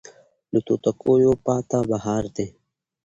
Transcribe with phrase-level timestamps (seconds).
[0.51, 2.47] له توتکیو پاته بهار دی